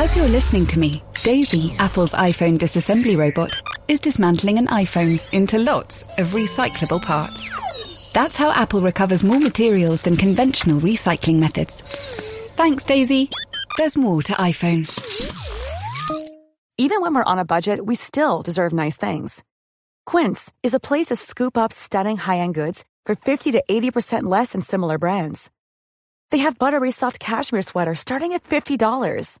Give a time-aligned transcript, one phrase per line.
[0.00, 3.50] As you're listening to me, Daisy, Apple's iPhone disassembly robot,
[3.88, 8.12] is dismantling an iPhone into lots of recyclable parts.
[8.12, 11.74] That's how Apple recovers more materials than conventional recycling methods.
[12.54, 13.28] Thanks, Daisy.
[13.76, 14.86] There's more to iPhone.
[16.78, 19.42] Even when we're on a budget, we still deserve nice things.
[20.06, 24.52] Quince is a place to scoop up stunning high-end goods for 50 to 80% less
[24.52, 25.50] than similar brands.
[26.30, 29.40] They have buttery soft cashmere sweaters starting at $50,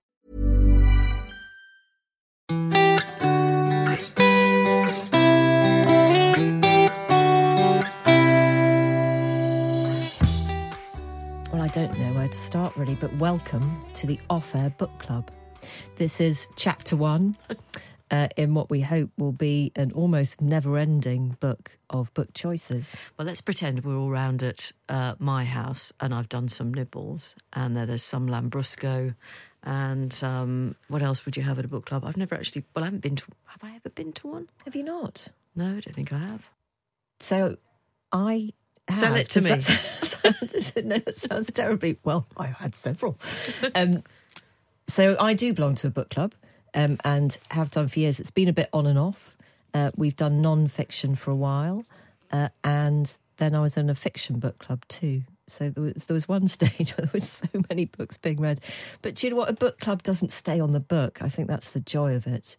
[11.71, 15.31] Don't know where to start really, but welcome to the Off Air Book Club.
[15.95, 17.37] This is chapter one
[18.11, 22.97] uh, in what we hope will be an almost never ending book of book choices.
[23.17, 27.35] Well, let's pretend we're all round at uh, my house and I've done some nibbles
[27.53, 29.15] and there's some Lambrusco
[29.63, 32.03] and um, what else would you have at a book club?
[32.03, 34.49] I've never actually, well, I haven't been to, have I ever been to one?
[34.65, 35.29] Have you not?
[35.55, 36.49] No, I don't think I have.
[37.21, 37.55] So
[38.11, 38.49] I.
[38.89, 39.51] Sell it to me.
[40.21, 41.97] That, no, that sounds terribly.
[42.03, 43.17] Well, I had several.
[43.73, 44.03] Um,
[44.87, 46.33] so I do belong to a book club
[46.75, 48.19] um, and have done for years.
[48.19, 49.35] It's been a bit on and off.
[49.73, 51.85] Uh, we've done non fiction for a while,
[52.31, 55.23] uh, and then I was in a fiction book club too.
[55.47, 58.59] So there was, there was one stage where there was so many books being read.
[59.01, 59.49] But do you know what?
[59.49, 61.21] A book club doesn't stay on the book.
[61.21, 62.57] I think that's the joy of it.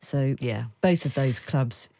[0.00, 0.64] So Yeah.
[0.80, 1.90] both of those clubs,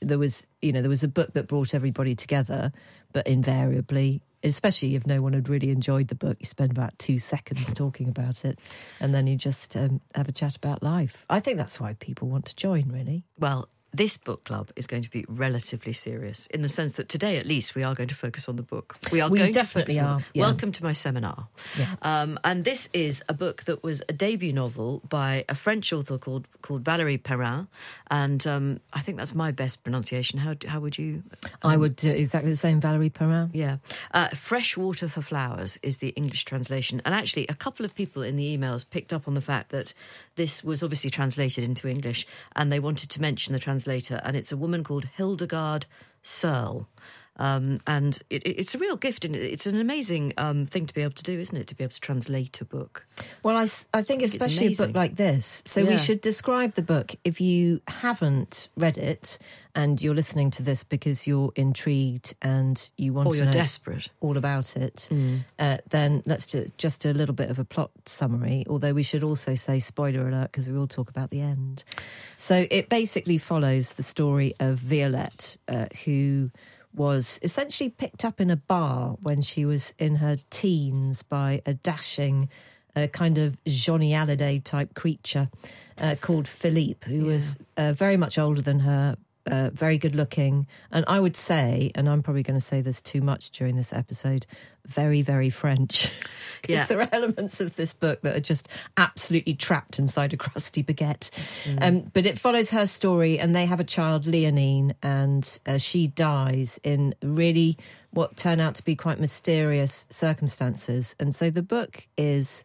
[0.00, 2.72] there was you know there was a book that brought everybody together,
[3.12, 4.22] but invariably.
[4.44, 8.08] Especially if no one had really enjoyed the book, you spend about two seconds talking
[8.08, 8.60] about it,
[9.00, 11.26] and then you just um, have a chat about life.
[11.28, 13.24] I think that's why people want to join, really.
[13.36, 17.36] Well, this book club is going to be relatively serious in the sense that today,
[17.36, 18.96] at least, we are going to focus on the book.
[19.10, 20.42] We are We going definitely to are, yeah.
[20.42, 21.48] Welcome to my seminar.
[21.78, 21.94] Yeah.
[22.02, 26.18] Um, and this is a book that was a debut novel by a French author
[26.18, 27.66] called called Valérie Perrin,
[28.10, 30.38] and um, I think that's my best pronunciation.
[30.40, 31.22] How how would you?
[31.62, 33.50] I would do exactly the same, Valerie Perrin.
[33.52, 33.78] Yeah.
[34.12, 37.00] Uh, Fresh Water for Flowers is the English translation.
[37.04, 39.92] And actually, a couple of people in the emails picked up on the fact that
[40.38, 44.22] this was obviously translated into English and they wanted to mention the translator.
[44.24, 45.84] And it's a woman called Hildegarde
[46.22, 46.86] Serle.
[47.38, 50.94] Um, and it, it- it's a real gift and it's an amazing um, thing to
[50.94, 51.66] be able to do, isn't it?
[51.68, 53.06] To be able to translate a book.
[53.42, 53.62] Well, I,
[53.94, 55.62] I, think It's especially a book like this.
[55.66, 55.90] So Yeah.
[55.90, 59.38] we should describe the book if you haven't read it
[59.74, 64.08] and you're listening to this because you're intrigued and you want Or to know desperate.
[64.20, 65.08] all about it.
[65.58, 68.64] Uh, then let's ju- just do a little bit of a plot summary.
[68.68, 71.84] Although we should also say spoiler alert because we will talk about the end.
[72.34, 76.50] So it basically follows the story of Violette, uh, who
[76.98, 81.72] was essentially picked up in a bar when she was in her teens by a
[81.72, 82.50] dashing.
[82.96, 85.50] A kind of Johnny Hallyday type creature
[85.98, 89.16] uh, called Philippe, who was uh, very much older than her,
[89.48, 93.00] uh, very good looking, and I would say, and I'm probably going to say this
[93.02, 94.46] too much during this episode,
[94.86, 96.10] very, very French.
[96.60, 96.84] Because Yeah.
[96.86, 101.30] there are elements of this book that are just absolutely trapped inside a crusty baguette.
[101.80, 106.08] Um, but it follows her story, and they have a child, Leonine, and uh, she
[106.08, 107.78] dies in really
[108.10, 111.14] what turn out to be quite mysterious circumstances.
[111.20, 112.64] And so the book is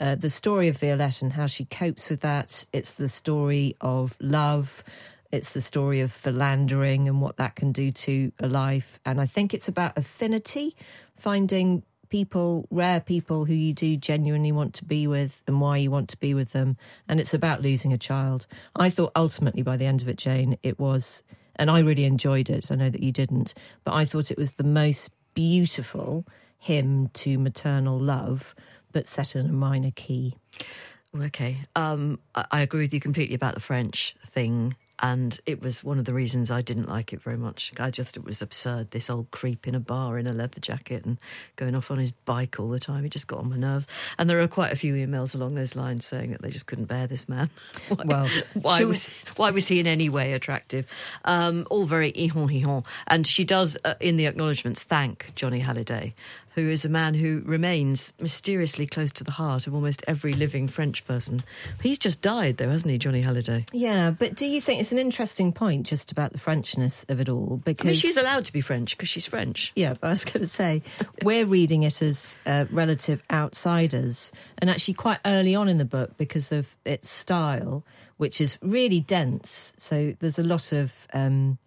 [0.00, 2.64] uh, the story of Violette and how she copes with that.
[2.72, 4.84] It's the story of love.
[5.32, 9.00] It's the story of philandering and what that can do to a life.
[9.06, 10.76] And I think it's about affinity,
[11.16, 15.90] finding people, rare people who you do genuinely want to be with and why you
[15.90, 16.76] want to be with them.
[17.08, 18.46] And it's about losing a child.
[18.76, 21.22] I thought ultimately by the end of it, Jane, it was,
[21.56, 22.70] and I really enjoyed it.
[22.70, 23.54] I know that you didn't,
[23.84, 26.26] but I thought it was the most beautiful
[26.58, 28.54] hymn to maternal love,
[28.92, 30.34] but set in a minor key.
[31.18, 31.62] Okay.
[31.74, 34.76] Um, I, agree with you completely about the French thing.
[35.02, 37.72] And it was one of the reasons I didn't like it very much.
[37.78, 38.92] I just thought it was absurd.
[38.92, 41.18] This old creep in a bar in a leather jacket and
[41.56, 43.04] going off on his bike all the time.
[43.04, 43.88] It just got on my nerves.
[44.16, 46.84] And there are quite a few emails along those lines saying that they just couldn't
[46.84, 47.50] bear this man.
[47.88, 49.06] why, Well, why was
[49.36, 50.86] why was he in any way attractive?
[51.24, 52.84] Um, all very ihon ihon.
[53.08, 56.12] And she does uh, in the acknowledgements thank Johnny Hallyday
[56.54, 60.68] who is a man who remains mysteriously close to the heart of almost every living
[60.68, 61.40] French person.
[61.82, 63.68] He's just died, though, hasn't he, Johnny Hallyday?
[63.72, 67.28] Yeah, but do you think it's an interesting point just about the Frenchness of it
[67.28, 67.60] all?
[67.64, 69.72] Because I mean, she's allowed to be French because she's French.
[69.74, 70.82] Yeah, but I was going to say,
[71.22, 76.16] we're reading it as uh, relative outsiders, and actually quite early on in the book
[76.16, 77.84] because of its style,
[78.18, 79.74] which is really dense.
[79.78, 81.58] So there's a lot of um,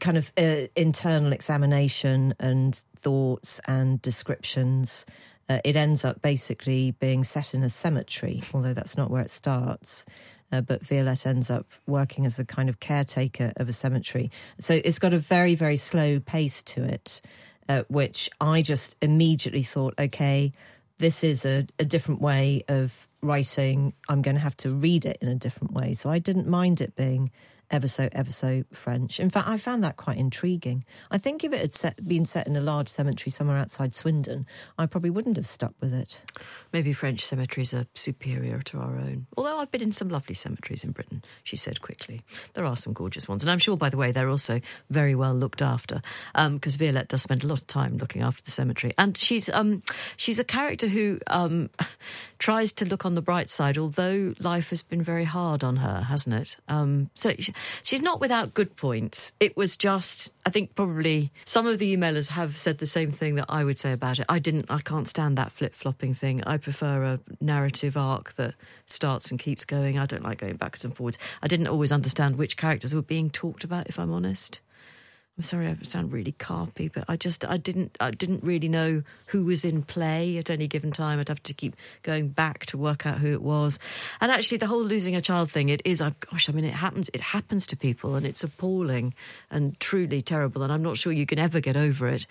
[0.00, 5.06] kind of uh, internal examination and thoughts and descriptions.
[5.48, 9.30] Uh, it ends up basically being set in a cemetery, although that's not where it
[9.30, 10.04] starts.
[10.50, 14.30] Uh, but Violette ends up working as the kind of caretaker of a cemetery.
[14.58, 17.20] So it's got a very, very slow pace to it,
[17.68, 20.52] uh, which I just immediately thought, okay,
[20.98, 23.92] this is a, a different way of writing.
[24.08, 25.92] I'm going to have to read it in a different way.
[25.94, 27.30] So I didn't mind it being
[27.74, 29.20] ever so ever so French.
[29.20, 30.84] In fact, I found that quite intriguing.
[31.10, 34.46] I think if it had set, been set in a large cemetery somewhere outside Swindon,
[34.78, 36.22] I probably wouldn't have stuck with it.
[36.72, 39.26] Maybe French cemeteries are superior to our own.
[39.36, 42.22] Although I've been in some lovely cemeteries in Britain, she said quickly.
[42.54, 44.60] There are some gorgeous ones, and I'm sure, by the way, they're also
[44.90, 46.00] very well looked after
[46.32, 49.48] because um, Violette does spend a lot of time looking after the cemetery, and she's
[49.48, 49.80] um,
[50.16, 51.70] she's a character who um,
[52.38, 56.02] tries to look on the bright side, although life has been very hard on her,
[56.02, 56.56] hasn't it?
[56.68, 57.32] Um, so
[57.82, 59.32] she's not without good points.
[59.40, 63.34] It was just, I think probably some of the emailers have said the same thing
[63.36, 64.26] that I would say about it.
[64.28, 66.42] I didn't, I can't stand that flip flopping thing.
[66.44, 68.54] I prefer a narrative arc that
[68.86, 69.98] starts and keeps going.
[69.98, 71.18] I don't like going backwards and forwards.
[71.42, 74.60] I didn't always understand which characters were being talked about, if I'm honest.
[75.36, 79.02] I'm sorry, I sound really carpy, but I just I didn't I didn't really know
[79.26, 81.18] who was in play at any given time.
[81.18, 83.80] I'd have to keep going back to work out who it was.
[84.20, 86.00] And actually, the whole losing a child thing, it is.
[86.00, 87.10] I gosh, I mean, it happens.
[87.12, 89.12] It happens to people, and it's appalling
[89.50, 90.62] and truly terrible.
[90.62, 92.28] And I'm not sure you can ever get over it.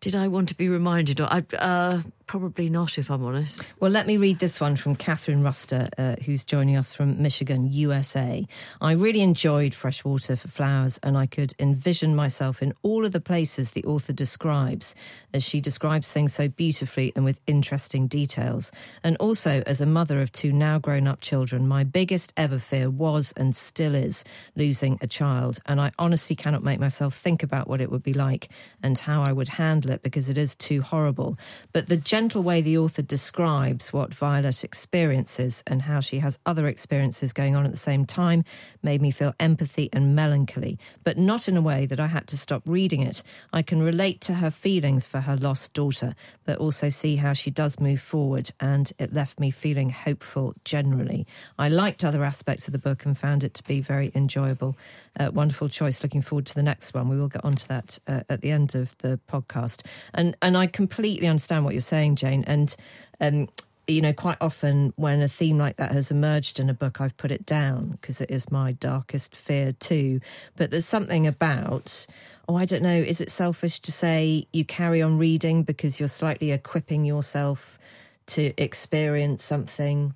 [0.00, 1.20] Did I want to be reminded?
[1.20, 3.66] Or I uh, probably not, if I'm honest.
[3.80, 7.72] Well, let me read this one from Catherine Ruster, uh, who's joining us from Michigan,
[7.72, 8.46] USA.
[8.80, 13.20] I really enjoyed Freshwater for Flowers, and I could envision myself in all of the
[13.20, 14.94] places the author describes,
[15.34, 18.70] as she describes things so beautifully and with interesting details.
[19.02, 23.32] And also, as a mother of two now grown-up children, my biggest ever fear was
[23.36, 24.22] and still is
[24.54, 28.14] losing a child, and I honestly cannot make myself think about what it would be
[28.14, 28.50] like
[28.84, 31.36] and how I would handle it because it is too horrible.
[31.72, 36.66] But the gentle way the author describes what Violette experiences and how she has other
[36.66, 38.44] experiences going on at the same time
[38.82, 42.36] made me feel empathy and melancholy, but not in a way that I had to
[42.36, 43.22] stop reading it.
[43.54, 46.14] I can relate to her feelings for her lost daughter,
[46.44, 51.26] but also see how she does move forward, and it left me feeling hopeful generally.
[51.58, 54.76] I liked other aspects of the book and found it to be very enjoyable.
[55.18, 56.02] Uh, wonderful choice.
[56.02, 57.08] Looking forward to the next one.
[57.08, 59.84] We will get onto that uh, at the end of the podcast.
[60.14, 62.44] And and I completely understand what you're saying, Jane.
[62.46, 62.74] And
[63.20, 63.48] um,
[63.90, 67.16] you know, quite often when a theme like that has emerged in a book, I've
[67.16, 70.20] put it down because it is my darkest fear too.
[70.56, 72.06] But there's something about,
[72.48, 76.08] oh, I don't know, is it selfish to say you carry on reading because you're
[76.08, 77.78] slightly equipping yourself
[78.26, 80.14] to experience something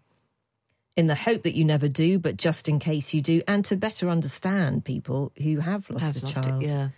[0.97, 3.77] in the hope that you never do, but just in case you do, and to
[3.77, 6.63] better understand people who have lost have a lost child.
[6.63, 6.89] It, yeah.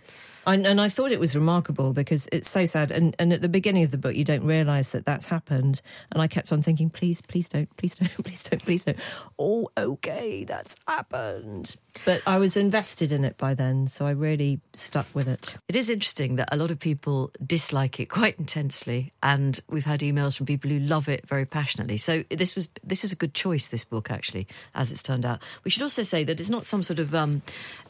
[0.47, 2.89] And, and I thought it was remarkable because it's so sad.
[2.89, 5.81] And, and at the beginning of the book, you don't realise that that's happened.
[6.09, 8.97] And I kept on thinking, please, please don't, please don't, please don't, please don't.
[9.37, 11.75] Oh, okay, that's happened.
[12.05, 15.57] But I was invested in it by then, so I really stuck with it.
[15.67, 20.01] It is interesting that a lot of people dislike it quite intensely, and we've had
[20.01, 21.97] emails from people who love it very passionately.
[21.97, 23.67] So this was this is a good choice.
[23.67, 25.41] This book, actually, as it's turned out.
[25.63, 27.41] We should also say that it's not some sort of um,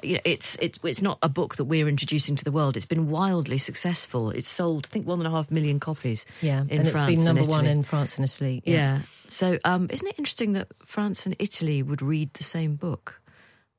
[0.02, 2.78] you know, it's it's it's not a book that we're introducing to the world.
[2.78, 4.32] It's been wildly successful.
[4.32, 6.26] It's sold, I think, one and a half million copies.
[6.42, 8.64] Yeah, in and France it's been number one in France and Italy.
[8.66, 8.74] Yeah.
[8.74, 9.02] Yeah.
[9.28, 13.22] So, um, isn't it interesting that France and Italy would read the same book?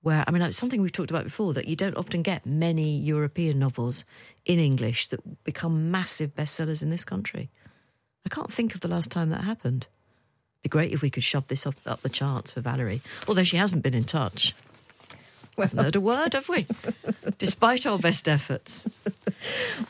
[0.02, 2.96] Where, I mean, it's something we've talked about before that you don't often get many
[2.98, 4.04] European novels
[4.44, 7.50] in English that become massive bestsellers in this country.
[8.24, 9.88] I can't think of the last time that happened.
[10.60, 13.42] It'd be great if we could shove this up, up the charts for Valerie, although
[13.42, 14.54] she hasn't been in touch.
[15.58, 16.66] Well, Haven't heard a word, have we?
[17.38, 18.84] Despite our best efforts.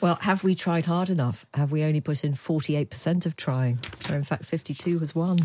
[0.00, 1.46] Well, have we tried hard enough?
[1.54, 3.78] Have we only put in 48% of trying?
[4.06, 5.38] Where in fact 52 has won.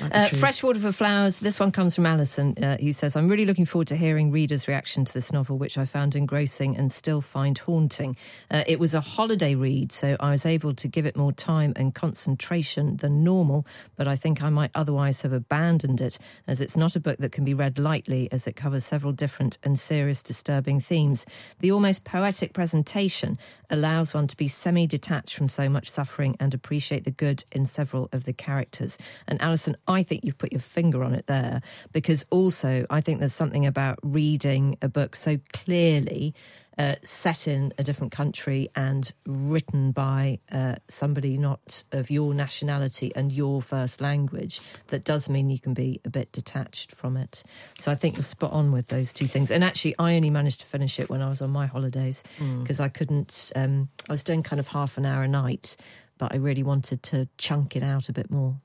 [0.00, 0.38] might Uh, true.
[0.38, 1.38] Freshwater for Flowers.
[1.40, 4.68] This one comes from Alison, uh, who says, I'm really looking forward to hearing readers'
[4.68, 8.16] reaction to this novel, which I found engrossing and still find haunting.
[8.50, 11.72] Uh, it was a holiday read, so I was able to give it more time
[11.76, 13.66] and concentration than normal,
[13.96, 17.32] but I think I might otherwise have abandoned it, as it's not a book that
[17.32, 21.26] can be read lightly, as it covers several different and serious, disturbing themes.
[21.60, 23.38] The almost poetic presentation
[23.70, 27.66] allows one to be semi detached from so much suffering and appreciate the good in
[27.66, 28.98] several of the characters.
[29.26, 33.20] And Alison, I think you've put your finger on it there because also I think
[33.20, 36.34] there's something about reading a book so clearly
[36.78, 43.12] uh, set in a different country and written by uh, somebody not of your nationality
[43.14, 47.42] and your first language, that does mean you can be a bit detached from it.
[47.78, 49.50] So I think you're spot on with those two things.
[49.50, 52.22] And actually, I only managed to finish it when I was on my holidays
[52.60, 52.84] because mm.
[52.84, 53.52] I couldn't.
[53.54, 55.76] Um, I was doing kind of half an hour a night
[56.24, 58.56] but I really wanted to chunk it out a bit more.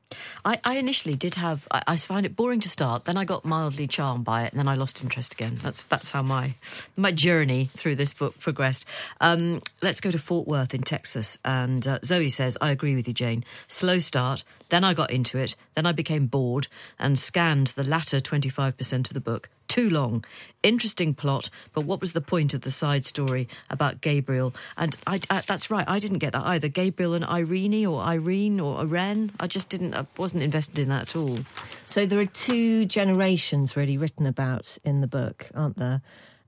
[0.45, 1.67] I, I initially did have.
[1.69, 3.03] I, I, found it boring to start.
[3.03, 5.59] Then I got mildly charmed by it, and then I lost interest again.
[5.61, 6.55] That's that's how my
[6.95, 8.85] my journey through this book progressed.
[9.19, 13.09] Um, let's go to Fort Worth in Texas, and uh, Zoe says, "I agree with
[13.09, 13.43] you, Jane.
[13.67, 14.45] Slow start.
[14.69, 15.57] Then I got into it.
[15.73, 19.89] Then I became bored and scanned the latter twenty five percent of the book too
[19.89, 20.25] long.
[20.61, 24.53] Interesting plot, but what was the point of the side story about Gabriel?
[24.75, 26.67] And I, I, that's right, I didn't get that either.
[26.67, 29.31] Gabriel and Irene or Irene or Irene.
[29.39, 31.39] I just didn't, I wasn't invested in that at all.
[31.85, 36.01] So there are two generations really written about in the book, aren't there?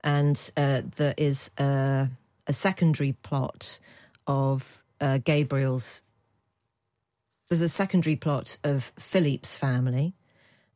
[0.04, 2.10] And uh, there is a,
[2.46, 3.78] a, secondary plot
[4.26, 6.02] of uh, Gabriel's.
[7.48, 10.14] There's a secondary plot of Philippe's family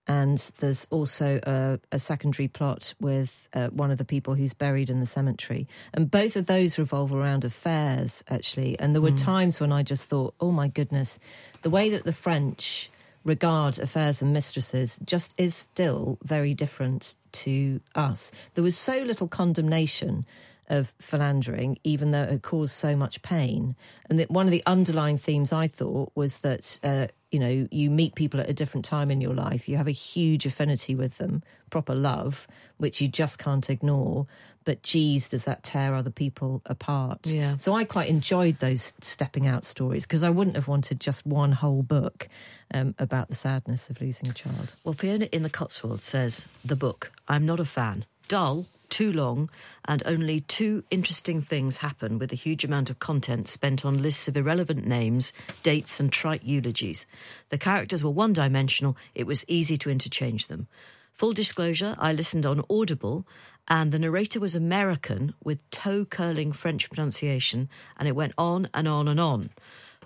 [0.09, 4.89] and there's also a, a secondary plot with uh, one of the people who's buried
[4.89, 5.67] in the cemetery.
[5.93, 8.79] And both of those revolve around affairs, actually.
[8.79, 9.23] And there were mm.
[9.23, 11.19] times when I just thought, oh my goodness,
[11.63, 12.91] the way that the French
[13.25, 18.31] regard affairs and mistresses just is still very different to us.
[18.55, 20.25] There was so little condemnation
[20.69, 23.77] of philandering, even though it caused so much pain.
[24.09, 27.91] And that one of the underlying themes I thought was that, uh, you know, you
[27.91, 31.19] meet people at a different time in your life, you have a huge affinity with
[31.19, 34.27] them, proper love, which you just can't ignore.
[34.65, 37.27] But geez, does that tear other people apart?
[37.27, 37.57] Yeah.
[37.57, 41.53] So I quite enjoyed those stepping out stories because I wouldn't have wanted just one
[41.53, 42.29] whole book
[42.75, 44.75] um, about the sadness of losing a child.
[44.83, 48.07] Well, Fiona in the Cotswolds says, the book, I'm not a fan.
[48.29, 49.51] Dull, too long,
[49.87, 54.29] and only two interesting things happen with a huge amount of content spent on lists
[54.29, 57.07] of irrelevant names, dates, and trite eulogies.
[57.51, 60.69] The characters were one dimensional, it was easy to interchange them.
[61.13, 63.27] Full disclosure, I listened on Audible,
[63.69, 68.87] and the narrator was American with toe curling French pronunciation, and it went on and
[68.87, 69.51] on and on.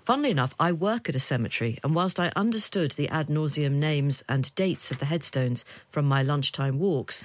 [0.03, 4.23] Funnily enough, I work at a cemetery, and whilst I understood the ad nauseum names
[4.27, 7.23] and dates of the headstones from my lunchtime walks,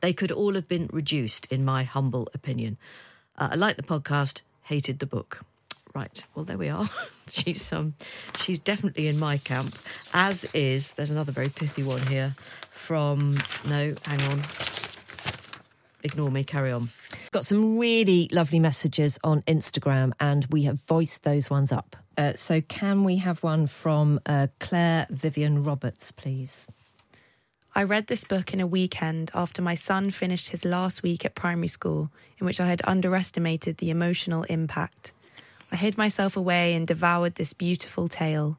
[0.00, 2.76] they could all have been reduced, in my humble opinion.
[3.36, 5.40] Uh, I like the podcast, hated the book.
[5.94, 6.88] Right, well there we are.
[7.28, 7.94] she's um,
[8.38, 9.76] she's definitely in my camp.
[10.12, 12.34] As is, there's another very pithy one here
[12.70, 13.38] from.
[13.64, 14.42] No, hang on.
[16.02, 16.44] Ignore me.
[16.44, 16.90] Carry on.
[17.32, 21.96] Got some really lovely messages on Instagram, and we have voiced those ones up.
[22.16, 26.66] Uh, so, can we have one from uh, Claire Vivian Roberts, please?
[27.74, 31.36] I read this book in a weekend after my son finished his last week at
[31.36, 35.12] primary school, in which I had underestimated the emotional impact.
[35.70, 38.58] I hid myself away and devoured this beautiful tale.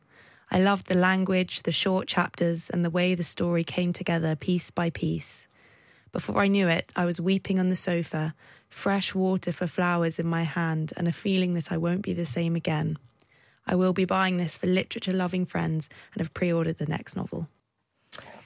[0.49, 4.71] I loved the language, the short chapters, and the way the story came together piece
[4.71, 5.48] by piece.
[6.11, 8.33] Before I knew it, I was weeping on the sofa,
[8.69, 12.25] fresh water for flowers in my hand, and a feeling that I won't be the
[12.25, 12.97] same again.
[13.67, 17.15] I will be buying this for literature loving friends and have pre ordered the next
[17.15, 17.47] novel.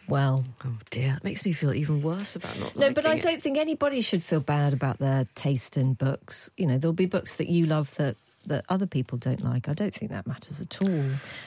[0.08, 2.76] Well, oh dear, it makes me feel even worse about not.
[2.76, 3.22] No, but I it.
[3.22, 6.50] don't think anybody should feel bad about their taste in books.
[6.58, 9.70] You know, there'll be books that you love that that other people don't like.
[9.70, 11.04] I don't think that matters at all.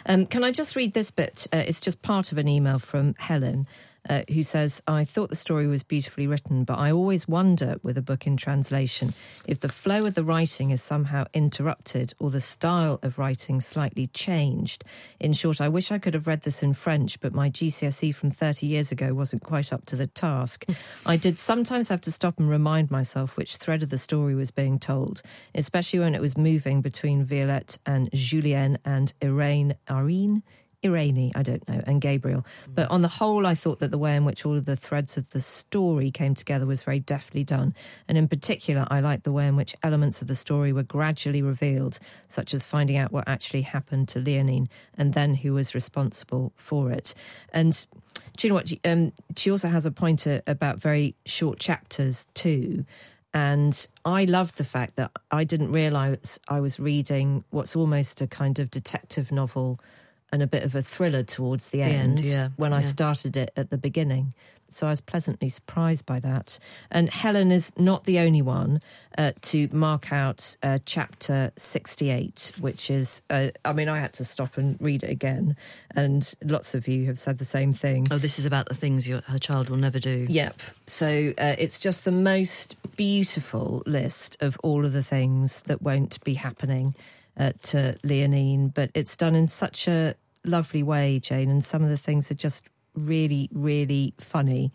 [0.06, 1.46] Um, can I just read this bit?
[1.52, 3.66] Uh, it's just part of an email from Helen
[4.08, 7.98] uh, who says, I thought the story was beautifully written, but I always wonder with
[7.98, 9.14] a book in translation
[9.46, 14.06] if the flow of the writing is somehow interrupted or the style of writing slightly
[14.08, 14.84] changed.
[15.20, 18.30] In short, I wish I could have read this in French, but my GCSE from
[18.30, 20.64] 30 years ago wasn't quite up to the task.
[21.06, 24.50] I did sometimes have to stop and remind myself which thread of the story was
[24.50, 25.22] being told,
[25.54, 29.74] especially when it was moving between Violette and Julienne and Irene.
[29.90, 30.42] Irene?
[30.84, 32.44] Irene, I don't know, and Gabriel.
[32.68, 35.16] But on the whole, I thought that the way in which all of the threads
[35.16, 37.74] of the story came together was very deftly done.
[38.08, 41.42] And in particular, I liked the way in which elements of the story were gradually
[41.42, 46.52] revealed, such as finding out what actually happened to Leonine and then who was responsible
[46.54, 47.14] for it.
[47.52, 47.86] And
[48.36, 48.72] do you know what?
[48.84, 52.84] Um, she also has a point about very short chapters too.
[53.32, 58.26] And I loved the fact that I didn't realize I was reading what's almost a
[58.26, 59.78] kind of detective novel
[60.32, 63.36] and a bit of a thriller towards the, The end, end, yeah, when I started
[63.36, 64.34] it at the beginning.
[64.68, 66.58] So I was pleasantly surprised by that.
[66.90, 68.80] And Helen is not the only one
[69.16, 74.24] uh, to mark out uh, chapter 68, which is, uh, I mean, I had to
[74.24, 75.56] stop and read it again.
[75.94, 78.08] And lots of you have said the same thing.
[78.10, 80.26] Oh, this is about the things your, her child will never do.
[80.28, 80.60] Yep.
[80.86, 86.22] So uh, it's just the most beautiful list of all of the things that won't
[86.24, 86.94] be happening
[87.36, 90.14] to Leonine, but it's done in such a
[90.44, 94.72] lovely way, Jane, and some of the things are just really, really funny.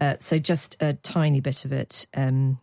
[0.00, 2.06] Uh, so just a tiny bit of it.
[2.14, 2.58] Um,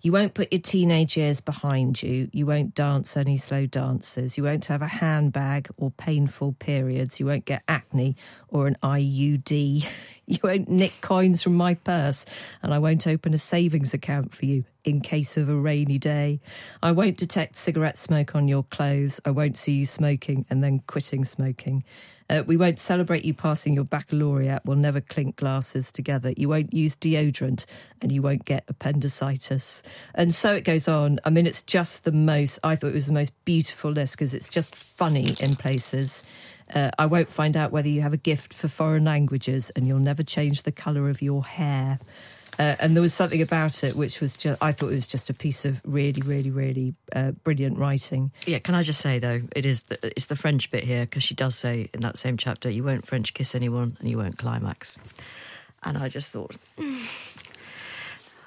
[0.00, 2.30] you won't put your teenage years behind you.
[2.32, 4.38] You won't dance any slow dances.
[4.38, 7.18] You won't have a handbag or painful periods.
[7.18, 8.16] You won't get acne
[8.48, 9.86] or an IUD.
[10.30, 12.26] You won't nick coins from my purse.
[12.62, 16.40] And I won't open a savings account for you in case of a rainy day.
[16.82, 19.20] I won't detect cigarette smoke on your clothes.
[19.24, 21.84] I won't see you smoking and then quitting smoking.
[22.30, 24.60] Uh, we won't celebrate you passing your baccalaureate.
[24.64, 26.32] We'll never clink glasses together.
[26.36, 27.64] You won't use deodorant
[28.02, 29.82] and you won't get appendicitis.
[30.14, 31.20] And so it goes on.
[31.24, 34.34] I mean, it's just the most, I thought it was the most beautiful list because
[34.34, 36.22] it's just funny in places.
[36.74, 39.98] Uh, I won't find out whether you have a gift for foreign languages and you'll
[39.98, 41.98] never change the colour of your hair.
[42.58, 45.30] Uh, and there was something about it which was just, I thought it was just
[45.30, 48.32] a piece of really, really, really uh, brilliant writing.
[48.46, 51.22] Yeah, can I just say though, it is the, it's the French bit here because
[51.22, 54.38] she does say in that same chapter, "You won't French kiss anyone, and you won't
[54.38, 54.98] climax."
[55.84, 57.54] And I just thought, mm,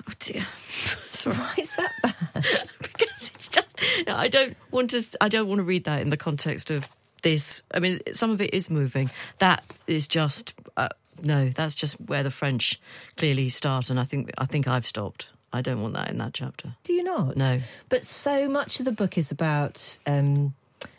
[0.08, 2.44] oh dear, sorry, Why is that bad?
[2.82, 3.78] because it's just
[4.08, 6.88] I don't want to I don't want to read that in the context of
[7.22, 7.64] this.
[7.74, 9.10] I mean, some of it is moving.
[9.40, 10.90] That is just uh,
[11.22, 11.50] no.
[11.50, 12.80] That's just where the French
[13.18, 15.30] clearly start, and I think I think I've stopped.
[15.54, 16.76] I don't want that in that chapter.
[16.84, 17.36] Do you not?
[17.36, 17.60] No.
[17.90, 20.54] But so much of the book is about um,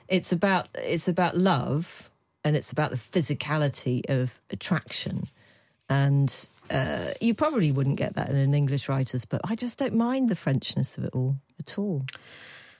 [0.08, 2.10] it's about it's about love
[2.44, 5.28] and it's about the physicality of attraction.
[5.88, 9.40] And uh, you probably wouldn't get that in an English writer's book.
[9.44, 12.04] I just don't mind the Frenchness of it all at all.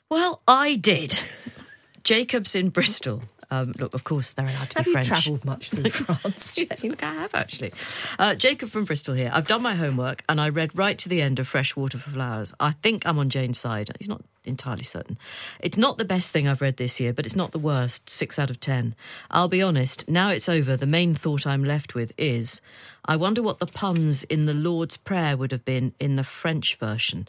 [0.08, 1.18] Well, I did.
[2.04, 3.22] Jacob's in Bristol.
[3.52, 5.08] Um, look, of course, they're allowed to Have be you French.
[5.08, 6.54] travelled much through France?
[6.56, 7.72] Yes, look, I have actually.
[8.18, 9.30] Uh, Jacob from Bristol here.
[9.32, 12.10] I've done my homework and I read right to the end of Fresh Water for
[12.10, 12.54] Flowers.
[12.58, 13.90] I think I'm on Jane's side.
[13.98, 15.18] He's not entirely certain.
[15.60, 18.08] It's not the best thing I've read this year, but it's not the worst.
[18.10, 18.94] Six out of ten.
[19.30, 22.60] I'll be honest, now it's over, the main thought I'm left with is
[23.04, 26.76] I wonder what the puns in the Lord's Prayer would have been in the French
[26.76, 27.26] version.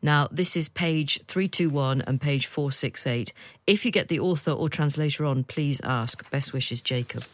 [0.00, 3.32] Now, this is page 321 and page 468.
[3.66, 6.30] If you get the author or translator on, please ask.
[6.30, 7.24] Best wishes, Jacob.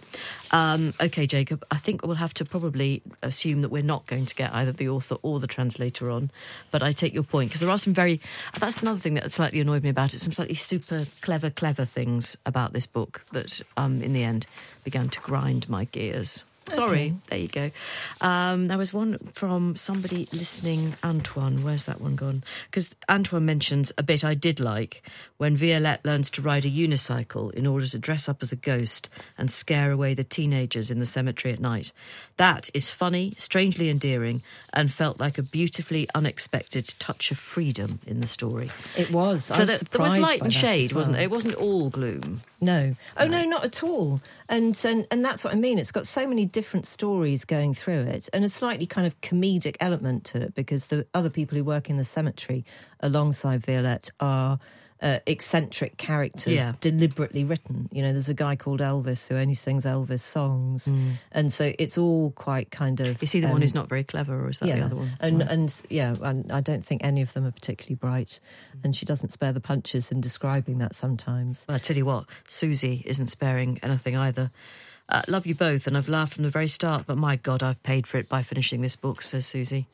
[0.53, 4.35] Um, okay, Jacob, I think we'll have to probably assume that we're not going to
[4.35, 6.31] get either the author or the translator on.
[6.71, 8.21] But I take your point because there are some very.
[8.59, 10.21] That's another thing that slightly annoyed me about it.
[10.21, 14.47] Some slightly super clever, clever things about this book that, um, in the end,
[14.85, 16.45] began to grind my gears.
[16.68, 17.70] Sorry, there you go.
[18.20, 21.62] Um, there was one from somebody listening, Antoine.
[21.62, 22.44] Where's that one gone?
[22.70, 25.03] Because Antoine mentions a bit I did like
[25.37, 29.09] when Violette learns to ride a unicycle in order to dress up as a ghost
[29.37, 31.92] and scare away the teenagers in the cemetery at night.
[32.37, 38.20] That is funny, strangely endearing, and felt like a beautifully unexpected touch of freedom in
[38.20, 38.70] the story.
[38.96, 39.44] It was.
[39.44, 41.22] So was that, there was light and shade, wasn't it?
[41.22, 42.42] It wasn't all gloom.
[42.61, 42.94] No.
[43.16, 44.20] Oh no, not at all.
[44.48, 45.79] And, and and that's what I mean.
[45.79, 49.77] It's got so many different stories going through it, and a slightly kind of comedic
[49.81, 52.65] element to it because the other people who work in the cemetery
[53.01, 54.59] alongside Violette are.
[55.03, 56.75] Uh, eccentric characters Yeah.
[56.79, 57.88] deliberately written.
[57.91, 60.87] You know, there's a guy called Elvis who only sings Elvis songs,
[61.33, 63.21] and so it's all quite kind of.
[63.21, 64.95] Is he the one um, who's not very clever, or is that yeah, the other
[64.95, 65.11] one?
[65.19, 65.49] and Right.
[65.51, 68.38] and yeah, and I don't think any of them are particularly bright,
[68.85, 71.65] and she doesn't spare the punches in describing that sometimes.
[71.69, 74.53] Well, I tell you what, Susie isn't sparing anything either.
[75.09, 77.83] Uh, love you both, and I've laughed from the very start, but my God, I've
[77.83, 79.87] paid for it by finishing this book, says Susie.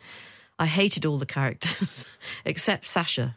[0.59, 2.05] I hated all the characters,
[2.45, 3.37] except Sasha.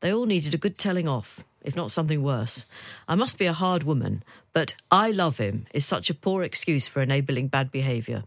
[0.00, 2.66] They all needed a good telling off, if not something worse.
[3.08, 6.88] I must be a hard woman, but I love him is such a poor excuse
[6.88, 8.24] for enabling bad behaviour.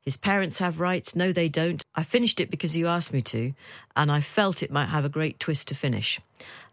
[0.00, 1.14] His parents have rights.
[1.14, 1.84] No, they don't.
[1.94, 3.52] I finished it because you asked me to,
[3.94, 6.18] and I felt it might have a great twist to finish.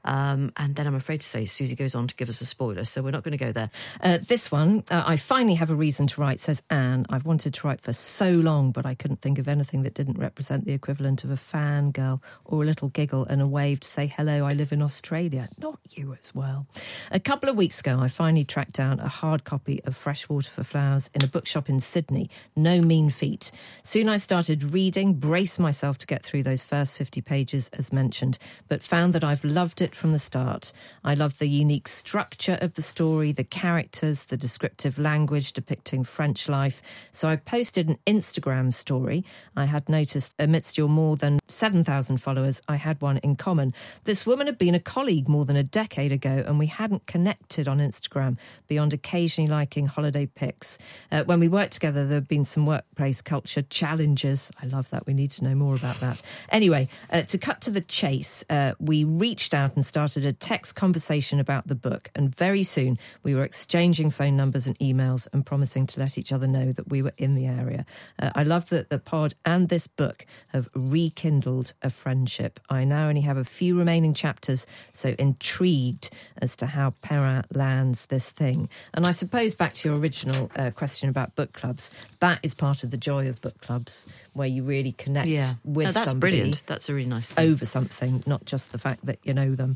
[0.06, 2.86] Um, and then I'm afraid to say Susie goes on to give us a spoiler,
[2.86, 3.70] so we're not going to go there.
[4.02, 7.06] Uh, this one, uh, I finally have a reason to write, says Anne.
[7.10, 10.18] I've wanted to write for so long, but I couldn't think of anything that didn't
[10.18, 14.08] represent the equivalent of a fangirl or a little giggle and a wave to say,
[14.08, 15.50] hello, I live in Australia.
[15.58, 16.68] Not you as well.
[17.12, 20.64] A couple of weeks ago, I finally tracked down a hard copy of Freshwater for
[20.64, 22.30] Flowers in a bookshop in Sydney.
[22.56, 23.52] No mean feat.
[23.82, 28.38] Soon I started reading, braced myself to get through those first 50 pages as mentioned,
[28.68, 30.72] but found that I've loved it from the start.
[31.04, 36.50] I love the unique structure of the story, the characters, the descriptive language depicting French
[36.50, 36.82] life.
[37.12, 39.24] So I posted an Instagram story.
[39.56, 43.74] I had noticed amidst your more than 7,000 followers, I had one in common.
[44.04, 47.68] This woman had been a colleague more than a decade ago, and we hadn't connected
[47.68, 50.78] on Instagram beyond occasionally liking holiday pics.
[51.12, 54.52] Uh, when we worked together, there had been some workplace culture challenges.
[54.62, 55.06] I love that.
[55.06, 56.22] We need to know more about that.
[56.50, 60.76] Anyway, uh, to cut to the chase, uh, we reached out and started a text
[60.76, 65.46] conversation about the book, and very soon we were exchanging phone numbers and emails and
[65.46, 67.86] promising to let each other know that we were in the area.
[68.20, 72.60] Uh, I love that the pod and this book have rekindled a friendship.
[72.70, 76.10] I now only have a few remaining chapters, so intrigued
[76.42, 78.70] as to how Perrin lands this thing.
[78.94, 82.84] And I suppose back to your original uh, question about book clubs, that is part
[82.84, 86.38] of the joy of book clubs, where you really connect Yeah, with No, that's somebody
[86.38, 86.64] brilliant.
[86.66, 87.32] That's a really nice.
[87.32, 87.52] Thing.
[87.52, 89.75] over something, not just the fact that you know them.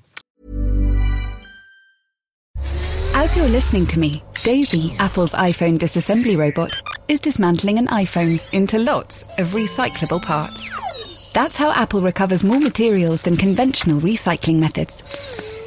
[3.19, 6.71] As you're listening to me, Daisy, Apple's iPhone disassembly robot,
[7.09, 11.33] is dismantling an iPhone into lots of recyclable parts.
[11.33, 15.01] That's how Apple recovers more materials than conventional recycling methods.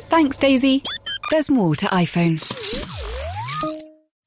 [0.09, 0.83] Thanks, Daisy.
[1.31, 2.41] There's more to iPhone.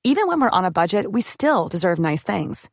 [0.03, 2.69] Even when we're on a budget, we still deserve nice things.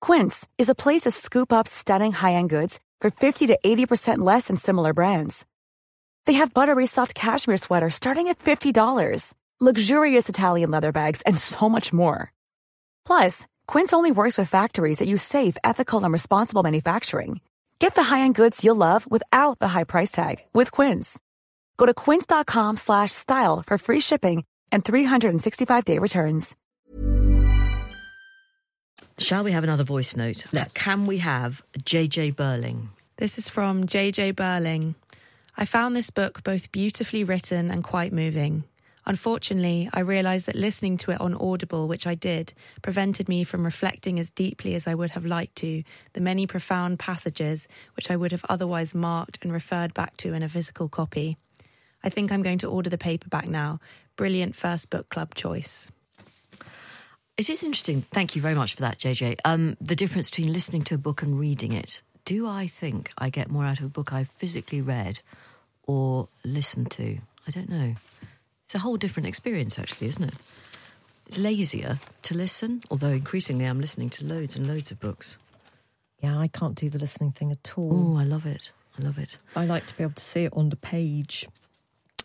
[0.00, 4.48] Quince is a place to scoop up stunning high-end goods for 50 to 80% less
[4.48, 5.46] than similar brands.
[6.26, 11.68] They have buttery soft cashmere sweaters starting at $50, luxurious Italian leather bags, and so
[11.68, 12.32] much more.
[13.06, 17.40] Plus, Quince only works with factories that use safe, ethical, and responsible manufacturing.
[17.78, 21.20] Get the high-end goods you'll love without the high price tag with Quince.
[21.76, 26.56] Go to quince.com slash style for free shipping and 365-day returns.
[29.18, 30.44] Shall we have another voice note?
[30.52, 30.84] Let's.
[30.84, 32.88] Can we have JJ Burling?
[33.16, 34.96] This is from JJ Burling.
[35.56, 38.64] I found this book both beautifully written and quite moving.
[39.06, 43.64] Unfortunately, I realised that listening to it on Audible, which I did, prevented me from
[43.64, 45.82] reflecting as deeply as I would have liked to
[46.14, 50.42] the many profound passages which I would have otherwise marked and referred back to in
[50.42, 51.36] a physical copy.
[52.02, 53.78] I think I'm going to order the paperback now.
[54.16, 55.90] Brilliant first book club choice.
[57.36, 58.02] It is interesting.
[58.02, 59.40] Thank you very much for that, JJ.
[59.44, 62.00] Um, the difference between listening to a book and reading it.
[62.24, 65.20] Do I think I get more out of a book I've physically read
[65.86, 67.18] or listened to?
[67.46, 67.96] I don't know.
[68.66, 70.34] It's a whole different experience, actually, isn't it?
[71.26, 75.38] It's lazier to listen, although increasingly I'm listening to loads and loads of books.
[76.20, 78.14] Yeah, I can't do the listening thing at all.
[78.14, 78.72] Oh, I love it.
[78.98, 79.38] I love it.
[79.56, 81.46] I like to be able to see it on the page.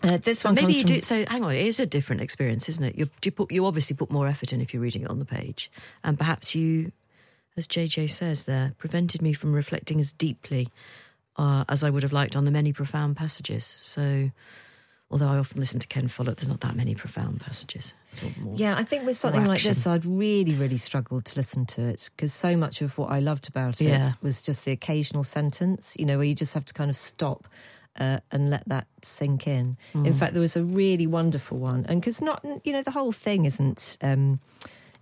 [0.01, 1.01] Uh, this But one maybe you do.
[1.01, 2.97] So hang on, it is a different experience, isn't it?
[2.97, 5.25] You you, put, you obviously put more effort in if you're reading it on the
[5.25, 5.69] page,
[6.03, 6.91] and perhaps you,
[7.57, 10.69] as JJ says there, prevented me from reflecting as deeply
[11.35, 13.65] uh, as I would have liked on the many profound passages.
[13.65, 14.31] So,
[15.11, 17.93] although I often listen to Ken Follett, there's not that many profound passages.
[18.11, 18.55] It's all more.
[18.55, 19.87] Yeah, I think with something like this.
[19.87, 23.47] I'd really, really struggled to listen to it because so much of what I loved
[23.47, 24.11] about it Yeah.
[24.21, 27.47] was just the occasional sentence, you know, where you just have to kind of stop
[27.99, 29.77] uh, and let that sink in.
[29.93, 30.07] Mm.
[30.07, 33.11] In fact, there was a really wonderful one, and because not, you know, the whole
[33.11, 33.97] thing isn't.
[34.01, 34.39] Um,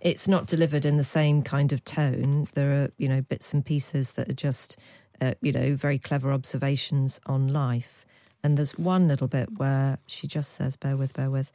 [0.00, 2.46] it's not delivered in the same kind of tone.
[2.54, 4.78] There are, you know, bits and pieces that are just,
[5.20, 8.06] uh, you know, very clever observations on life.
[8.42, 11.50] And there's one little bit where she just says, bear with, bear with.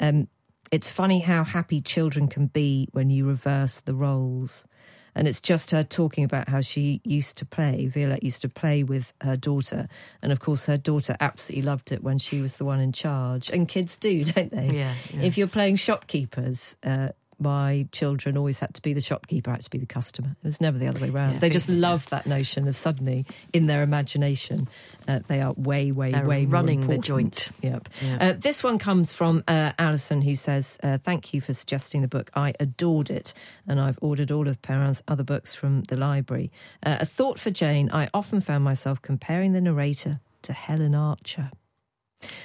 [0.00, 0.28] Um,
[0.70, 4.66] it's funny how happy children can be when you reverse the roles.
[5.14, 7.86] And it's just her talking about how she used to play.
[7.86, 9.88] Violette used to play with her daughter.
[10.22, 13.50] And of course, her daughter absolutely loved it when she was the one in charge.
[13.50, 14.66] And kids do, don't they?
[14.66, 15.22] Yeah, yeah.
[15.22, 19.62] If you're playing shopkeepers, uh, my children always had to be the shopkeeper, I had
[19.62, 20.36] to be the customer.
[20.42, 21.34] It was never the other way around.
[21.34, 21.38] Yeah.
[21.38, 24.68] they just love that notion of suddenly, in their imagination,
[25.06, 27.48] uh, they are way, way, They're way running the joint.
[27.62, 27.88] Yep.
[28.02, 28.18] Yeah.
[28.20, 32.08] Uh, this one comes from uh, Alison, who says, uh, Thank you for suggesting the
[32.08, 32.30] book.
[32.34, 33.32] I adored it,
[33.66, 36.50] and I've ordered all of Perrin's other books from the library.
[36.84, 41.50] Uh, a thought for Jane I often found myself comparing the narrator to Helen Archer.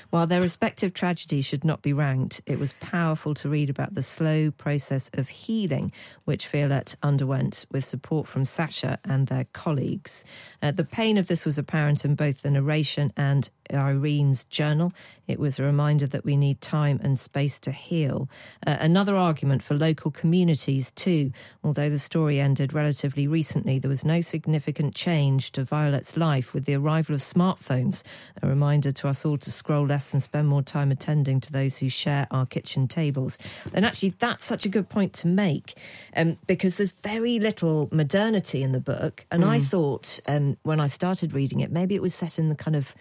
[0.09, 4.01] While their respective tragedies should not be ranked, it was powerful to read about the
[4.01, 5.91] slow process of healing
[6.25, 10.23] which Violette underwent with support from Sasha and their colleagues.
[10.61, 14.93] Uh, the pain of this was apparent in both the narration and Irene's journal.
[15.27, 18.29] It was a reminder that we need time and space to heal.
[18.67, 21.31] Uh, another argument for local communities, too.
[21.63, 26.65] Although the story ended relatively recently, there was no significant change to Violette's life with
[26.65, 28.03] the arrival of smartphones,
[28.41, 31.77] a reminder to us all to scroll less and spend more time attending to those
[31.77, 33.39] who share our kitchen tables.
[33.73, 35.73] And actually, that's such a good point to make
[36.15, 39.25] um, because there's very little modernity in the book.
[39.31, 42.55] And I thought um, when I started reading it, maybe it was set in the
[42.55, 42.93] kind of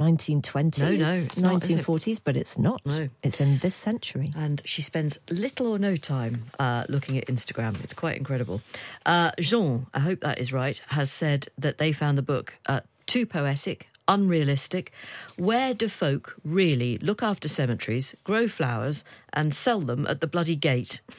[0.00, 2.80] 1920s, No, no, it's not, 1940s, but it's not.
[2.86, 3.08] No.
[3.22, 4.30] It's in this century.
[4.34, 7.82] and she spends little or no time uh, looking at Instagram.
[7.84, 8.62] It's quite incredible.
[9.04, 12.80] Uh, Jean, I hope that is right, has said that they found the book uh,
[13.06, 13.88] too poetic.
[14.08, 14.90] Unrealistic.
[15.36, 20.56] Where do folk really look after cemeteries, grow flowers, and sell them at the bloody
[20.56, 21.00] gate?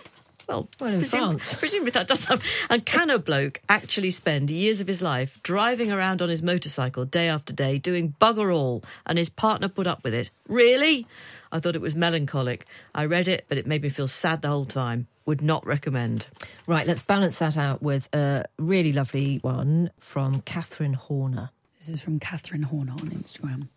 [0.52, 1.54] Well, Well, in France.
[1.60, 2.46] presumably that does happen.
[2.70, 7.06] And can a bloke actually spend years of his life driving around on his motorcycle
[7.06, 10.30] day after day, doing bugger all, and his partner put up with it?
[10.48, 11.08] Really?
[11.54, 12.66] I thought it was melancholic.
[12.94, 15.08] I read it, but it made me feel sad the whole time.
[15.26, 16.28] Would not recommend.
[16.68, 21.52] Right, let's balance that out with a really lovely one from Catherine Horner.
[21.78, 23.70] This is from Catherine Horner on Instagram.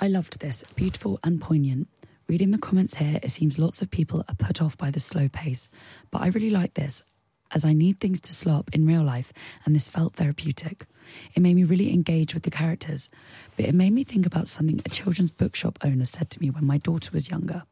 [0.00, 1.88] I loved this, beautiful and poignant.
[2.28, 5.28] Reading the comments here, it seems lots of people are put off by the slow
[5.28, 5.68] pace,
[6.10, 7.02] but I really like this
[7.54, 9.32] as I need things to slow up in real life,
[9.64, 10.86] and this felt therapeutic.
[11.34, 13.10] It made me really engage with the characters,
[13.56, 16.64] but it made me think about something a children's bookshop owner said to me when
[16.64, 17.64] my daughter was younger.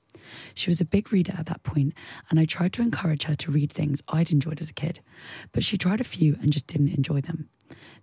[0.55, 1.95] She was a big reader at that point,
[2.29, 5.01] and I tried to encourage her to read things I'd enjoyed as a kid,
[5.53, 7.49] but she tried a few and just didn't enjoy them.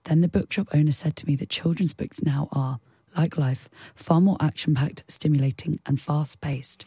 [0.06, 2.80] Then the bookshop owner said to me that children's books now are,
[3.18, 6.86] like life, far more action packed, stimulating, and fast paced.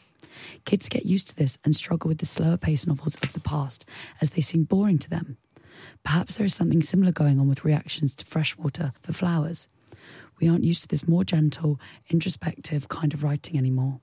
[0.64, 3.84] Kids get used to this and struggle with the slower paced novels of the past
[4.20, 5.36] as they seem boring to them.
[6.04, 9.68] Perhaps there is something similar going on with reactions to freshwater for flowers.
[10.40, 14.00] We aren't used to this more gentle, introspective kind of writing anymore.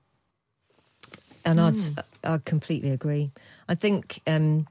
[1.44, 1.76] And I'd,
[2.24, 3.32] I'd completely agree.
[3.68, 4.66] I think, um,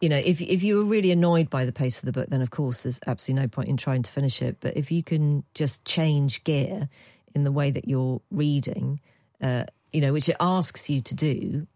[0.00, 2.40] you know, if if you were really annoyed by the pace of the book, then
[2.40, 4.56] of course there's absolutely no point in trying to finish it.
[4.60, 6.88] But if you can just change gear
[7.34, 9.00] in the way that you're reading,
[9.40, 11.66] uh, you know, which it asks you to do,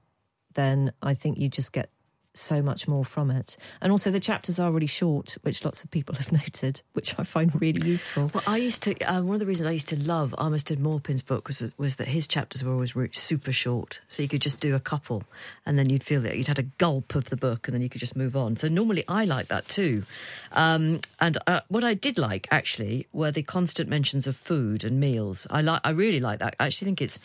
[0.54, 1.90] then I think you just get
[2.35, 3.57] so much more from it.
[3.81, 7.23] And also the chapters are really short, which lots of people have noted, which I
[7.23, 8.31] find really useful.
[8.35, 8.94] Well, I used to.
[9.05, 12.09] Uh, one of the reasons I used to love Armistead Maupin's book was was that
[12.09, 15.25] his chapters were always super short, so you could just do a couple,
[15.64, 17.88] and then you'd feel that you'd had a gulp of the book, and then you
[17.88, 18.57] could just move on.
[18.57, 20.05] So normally I like that too.
[20.53, 24.99] Um, and uh, what I did like actually were the constant mentions of food and
[24.99, 25.47] meals.
[25.51, 25.81] I like.
[25.85, 26.57] I really like that.
[26.59, 27.18] I actually think it's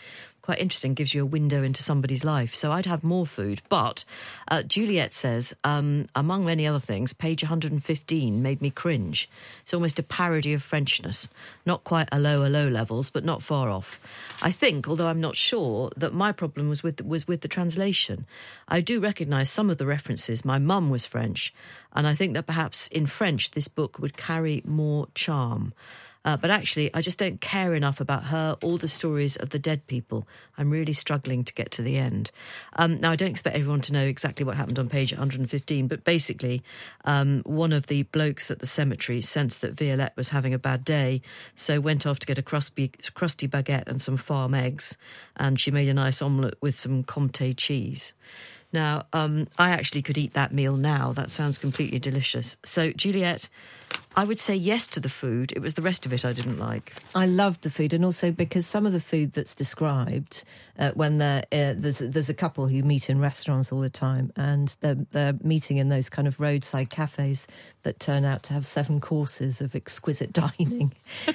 [0.49, 2.55] quite interesting, gives you a window into somebody's life.
[2.55, 3.61] So I'd have more food.
[3.69, 4.03] But
[4.47, 9.29] uh, Juliet says, um, among many other things, page 115 made me cringe.
[9.61, 11.29] It's almost a parody of Frenchness.
[11.67, 13.99] Not quite a lower low levels, but not far off.
[14.41, 18.25] I think, although I'm not sure, that my problem was with was with the translation.
[18.67, 20.43] I do recognise some of the references.
[20.43, 21.53] My mum was French,
[21.93, 25.73] and I think that perhaps in French this book would carry more charm.
[26.25, 29.59] Uh, but actually, I just don't care enough about her or the stories of the
[29.59, 30.27] dead people.
[30.57, 32.31] I'm really struggling to get to the end.
[32.73, 36.03] Um, now, I don't expect everyone to know exactly what happened on page 115, but
[36.03, 36.61] basically,
[37.05, 40.83] um, one of the blokes at the cemetery sensed that Violette was having a bad
[40.83, 41.21] day,
[41.55, 44.97] so went off to get a crusty, crusty baguette and some farm eggs,
[45.37, 48.13] and she made a nice omelette with some Comté cheese.
[48.71, 51.11] Now, um, I actually could eat that meal now.
[51.13, 52.57] That sounds completely delicious.
[52.63, 53.49] So, Juliet,
[54.15, 55.53] I would say yes to the food.
[55.55, 56.93] It was the rest of it I didn't like.
[57.15, 60.43] I loved the food, and also because some of the food that's described
[60.77, 64.75] uh, when uh, there's there's a couple who meet in restaurants all the time, and
[64.81, 67.47] they're they're meeting in those kind of roadside cafes
[67.83, 70.91] that turn out to have seven courses of exquisite dining,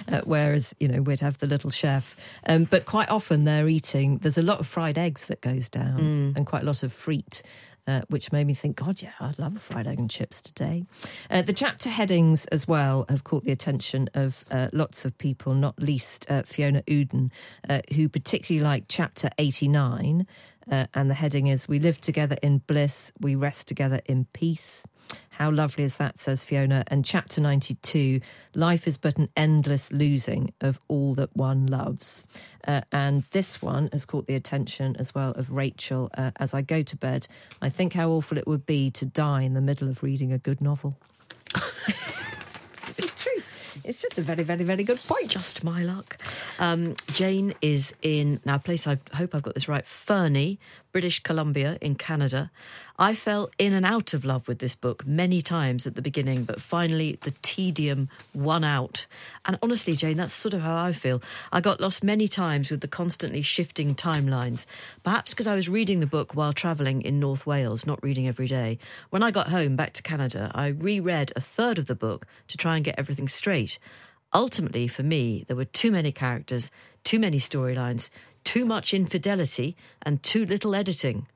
[0.09, 2.17] uh, whereas you know we'd have the little chef.
[2.47, 4.19] Um, but quite often they're eating.
[4.19, 7.43] There's a lot of fried eggs that goes down, and quite a lot of frites
[7.87, 10.85] uh, which made me think, God, yeah, I'd love a fried egg and chips today.
[11.31, 15.55] Uh, the chapter headings as well have caught the attention of uh, lots of people,
[15.55, 17.31] not least uh, Fiona Uden,
[17.69, 20.27] uh, who particularly liked chapter 89.
[20.71, 24.85] Uh, and the heading is We live together in bliss, we rest together in peace.
[25.31, 26.85] How lovely is that, says Fiona.
[26.89, 28.21] And chapter 92
[28.57, 32.25] Life is but an endless losing of all that one loves.
[32.67, 36.09] Uh, and this one has caught the attention as well of Rachel.
[36.17, 37.27] Uh, as I go to bed,
[37.61, 40.39] I think how awful it would be to die in the middle of reading a
[40.39, 40.97] good novel.
[42.89, 43.43] it's true.
[43.83, 45.29] It's just a very, very, very good point.
[45.29, 46.17] Just my luck.
[46.61, 49.85] Um, Jane is in now a place I hope I've got this right.
[49.85, 50.61] Fernie,
[50.95, 52.53] British Columbia in Canada.
[53.01, 56.45] I fell in and out of love with this book many times at the beginning,
[56.45, 59.09] but finally the tedium won out.
[59.45, 61.21] And honestly, Jane, that's sort of how I feel.
[61.51, 64.67] I got lost many times with the constantly shifting timelines.
[65.03, 68.47] Perhaps because I was reading the book while travelling in North Wales, not reading every
[68.47, 68.79] day.
[69.11, 72.57] When I got home back to Canada, I reread a third of the book to
[72.57, 73.81] try and get everything straight.
[74.33, 76.71] Ultimately, for me, there were too many characters,
[77.03, 78.11] too many storylines,
[78.45, 81.27] too much infidelity, and too little editing.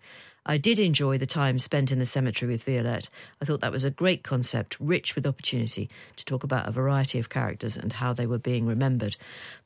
[0.49, 3.11] I did enjoy the time spent in the cemetery with Violette.
[3.43, 7.19] I thought that was a great concept, rich with opportunity to talk about a variety
[7.19, 9.17] of characters and how they were being remembered.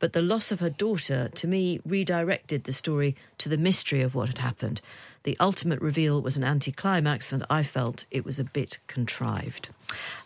[0.00, 4.16] But the loss of her daughter, to me, redirected the story to the mystery of
[4.16, 4.80] what had happened.
[5.22, 9.68] The ultimate reveal was an anticlimax, and I felt it was a bit contrived.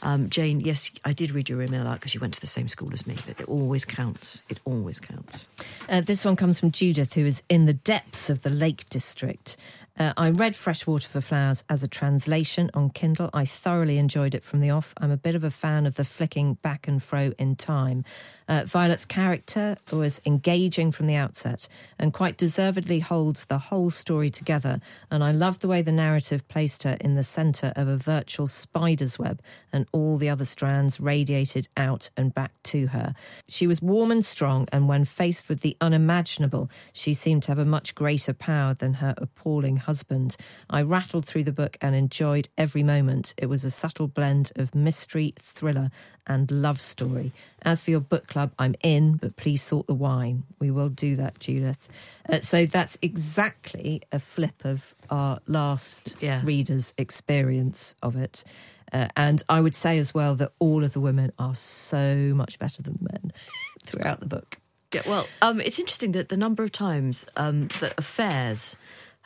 [0.00, 2.68] Um, Jane, yes, I did read your email out because you went to the same
[2.68, 4.42] school as me, but it always counts.
[4.48, 5.48] It always counts.
[5.86, 9.58] Uh, this one comes from Judith, who is in the depths of the Lake District.
[9.98, 13.30] Uh, I read Freshwater for Flowers as a translation on Kindle.
[13.32, 14.92] I thoroughly enjoyed it from the off.
[14.98, 18.04] I'm a bit of a fan of the flicking back and fro in time.
[18.48, 24.30] Uh, Violette's character was engaging from the outset and quite deservedly holds the whole story
[24.30, 24.80] together.
[25.10, 28.46] And I love the way the narrative placed her in the centre of a virtual
[28.46, 29.40] spider's web
[29.72, 33.14] and all the other strands radiated out and back to her.
[33.48, 37.58] She was warm and strong, and when faced with the unimaginable, she seemed to have
[37.58, 40.36] a much greater power than her appalling husband.
[40.70, 43.34] I rattled through the book and enjoyed every moment.
[43.36, 45.90] It was a subtle blend of mystery, thriller,
[46.26, 47.32] and love story.
[47.62, 50.44] As for your book club, I'm in, but please sort the wine.
[50.58, 51.88] We will do that, Judith.
[52.28, 56.40] Uh, so that's exactly a flip of our last Yeah.
[56.44, 58.44] reader's experience of it.
[58.92, 62.58] Uh, and I would say as well that all of the women are so much
[62.58, 63.32] better than the men
[63.84, 64.58] throughout the book.
[64.94, 68.76] Yeah, well, um, it's interesting that the number of times um, that affairs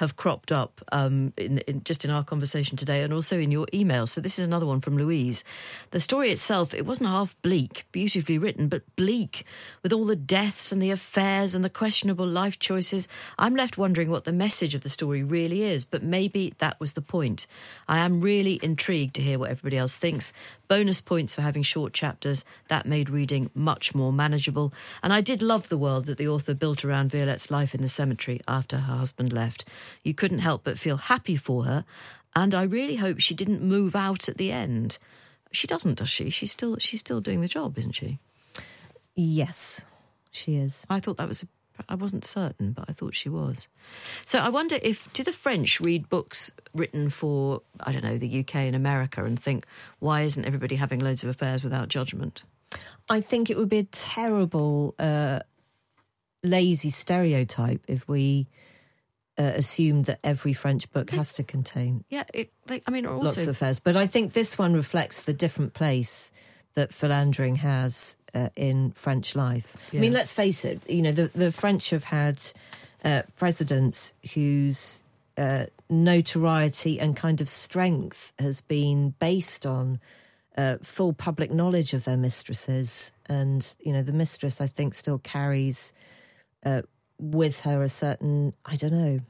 [0.01, 3.67] have cropped up um, in, in just in our conversation today, and also in your
[3.75, 4.07] email.
[4.07, 5.45] So this is another one from Louise.
[5.91, 9.45] The story itself, it wasn't half bleak, beautifully written, but bleak
[9.83, 13.09] with all the deaths and the affairs and the questionable life choices.
[13.39, 16.95] I'm left wondering what the message of the story really is, but maybe that was
[16.95, 17.47] the point.
[17.87, 20.33] I am really intrigued to hear what everybody else thinks.
[20.67, 22.47] Bonus points for having short chapters.
[22.69, 24.73] That made reading much more manageable.
[25.03, 27.89] And I did love the world that the author built around Violette's life in the
[27.89, 29.65] cemetery after her husband left.
[30.05, 31.85] You couldn't help but feel happy for her.
[32.35, 34.98] And I really hope she didn't move out at the end.
[35.53, 36.31] She doesn't, does she?
[36.31, 38.18] She's still she's still doing the job, isn't she?
[39.16, 39.85] Yes,
[40.31, 40.87] she is.
[40.88, 41.42] I thought that was.
[41.42, 41.48] A,
[41.88, 43.68] I wasn't certain, but I thought she was.
[44.24, 48.40] So I wonder if do the French read books written for I don't know the
[48.40, 49.66] UK and America and think
[49.98, 52.44] why isn't everybody having loads of affairs without judgment?
[53.09, 55.40] I think it would be a terrible, uh,
[56.44, 58.46] lazy stereotype if we
[59.40, 63.24] uh, assumed that every French book has to contain Yeah, it, like, I mean, also
[63.24, 63.81] lots of affairs.
[63.81, 66.31] But I think this one reflects the different place
[66.74, 69.76] that philandering has uh, in French life.
[69.94, 70.88] I mean, let's face it.
[70.90, 72.42] You know, the the French have had
[73.03, 75.03] uh, presidents whose
[75.38, 80.00] uh, notoriety and kind of strength has been based on
[80.59, 85.18] uh, full public knowledge of their mistresses, and you know, the mistress I think still
[85.18, 85.94] carries
[86.62, 86.83] uh,
[87.18, 89.20] with her a certain I don't know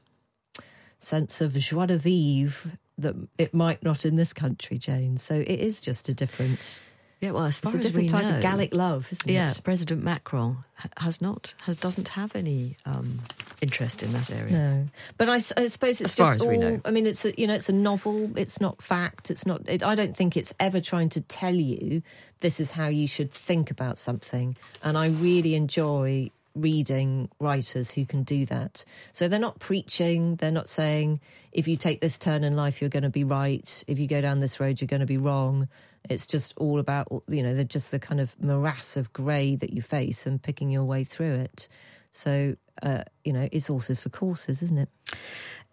[1.01, 5.17] sense of joie de vivre that it might not in this country, Jane.
[5.17, 6.79] So it is just a different.
[7.19, 7.31] yeah.
[7.31, 9.49] Well, as It's far a as different we type know, of Gallic love, isn't Yeah,
[9.49, 9.59] it?
[9.63, 10.63] President Macron
[10.97, 13.19] has not has doesn't have any um,
[13.61, 14.51] interest in that area.
[14.51, 14.87] No,
[15.17, 16.81] but I suppose it's As just all.
[16.85, 18.37] I mean, it's a you know, it's a novel.
[18.37, 19.31] It's not fact.
[19.31, 19.67] It's not.
[19.67, 22.01] It, I don't think it's ever trying to tell you
[22.41, 24.55] this is how you should think about something.
[24.83, 28.83] And I really enjoy reading writers who can do that.
[29.11, 30.35] So they're not preaching.
[30.35, 31.19] They're not saying
[31.51, 33.83] if you take this turn in life, you're going to be right.
[33.87, 35.67] If you go down this road, you're going to be wrong.
[36.09, 39.81] It's just all about you know, just the kind of morass of grey that you
[39.81, 41.67] face and picking your way through it.
[42.11, 44.89] So uh, you know, it's horses for courses, isn't it?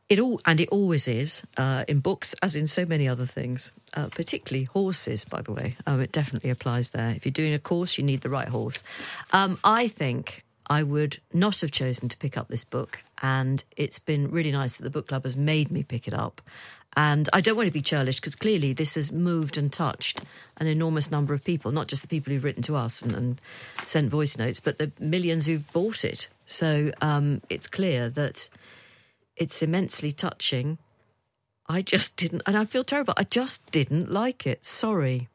[0.08, 3.72] It all and it always is uh, in books, as in so many other things,
[3.94, 5.26] uh, particularly horses.
[5.26, 7.10] By the way, um, it definitely applies there.
[7.10, 8.82] If you're doing a course, you need the right horse.
[9.32, 13.98] Um, I think I would not have chosen to pick up this book, and it's
[13.98, 16.40] been really nice that the book club has made me pick it up.
[16.96, 20.20] And I don't want to be churlish because clearly this has moved and touched
[20.56, 23.40] an enormous number of people, not just the people who've written to us and, and
[23.84, 26.28] sent voice notes, but the millions who've bought it.
[26.44, 28.48] So um, it's clear that
[29.36, 30.78] it's immensely touching.
[31.68, 33.14] I just didn't, and I feel terrible.
[33.16, 34.64] I just didn't like it.
[34.64, 35.28] Sorry.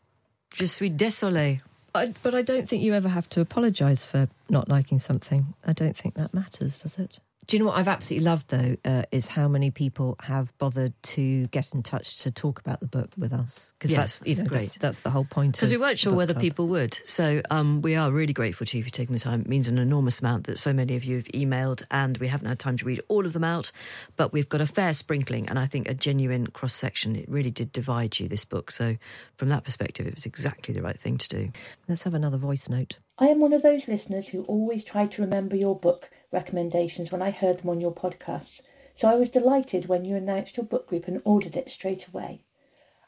[0.54, 1.62] Je suis désolée.
[1.96, 5.54] I, but I don't think you ever have to apologise for not liking something.
[5.66, 7.20] I don't think that matters, does it?
[7.48, 10.94] Do you know what I've absolutely loved though uh, is how many people have bothered
[11.04, 14.44] to get in touch to talk about the book with us because Yes, that's you
[14.44, 14.62] know, great.
[14.62, 15.54] That's, that's the whole point.
[15.54, 16.42] Because we weren't sure whether Club.
[16.42, 16.94] people would.
[17.04, 19.42] So um, we are really grateful to you for taking the time.
[19.42, 22.48] It means an enormous amount that so many of you have emailed, and we haven't
[22.48, 23.72] had time to read all of them out.
[24.16, 27.16] But we've got a fair sprinkling, and I think a genuine cross section.
[27.16, 28.72] It really did divide you, this book.
[28.72, 28.98] So
[29.36, 31.52] from that perspective, it was exactly the right thing to do.
[31.88, 33.00] Let's have another voice note.
[33.20, 37.22] I am one of those listeners who always try to remember your book recommendations when
[37.22, 38.62] I heard them on your podcasts.
[38.94, 42.42] so I was delighted when you announced your book group and ordered it straight away.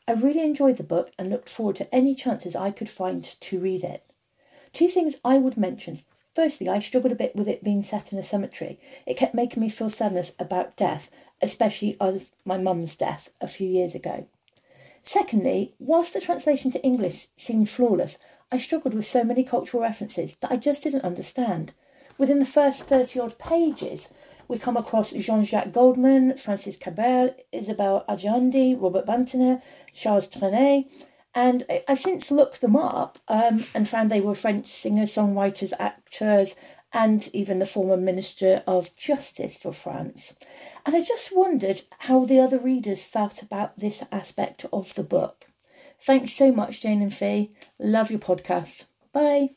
[0.08, 3.60] I really enjoyed the book and looked forward to any chances I could find to
[3.60, 4.04] read it.
[4.72, 6.00] Two things I would mention.
[6.36, 8.80] Firstly, I struggled a bit with it being set in a cemetery.
[9.06, 11.10] It kept making me feel sadness about death,
[11.42, 14.28] especially of my mum's death a few years ago.
[15.02, 18.18] Secondly, whilst the translation to English seemed flawless,
[18.52, 21.74] I struggled with so many cultural references that I just didn't understand.
[22.18, 24.14] Within the first 30 odd pages,
[24.48, 29.62] we come across Jean Jacques Goldman, Francis Cabrel, Isabelle Adjani, Robert Badinter,
[29.94, 30.86] Charles Trenet,
[31.34, 36.56] and I've since looked them up um, and found they were French singers, songwriters, actors,
[36.94, 40.34] and even the former Minister of Justice for France.
[40.86, 45.48] And I just wondered how the other readers felt about this aspect of the book.
[46.00, 47.50] Thanks so much, Jane and Fi.
[47.80, 48.86] Love your podcast.
[49.12, 49.50] Bye.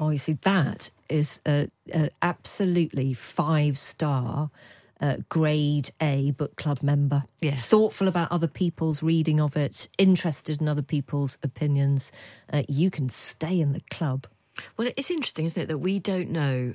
[0.00, 4.50] Oh, you see, that is a, a absolutely five star.
[5.02, 7.24] Uh, grade A book club member.
[7.40, 7.70] Yes.
[7.70, 12.12] Thoughtful about other people's reading of it, interested in other people's opinions.
[12.52, 14.26] Uh, you can stay in the club.
[14.76, 16.74] Well, it's interesting, isn't it, that we don't know.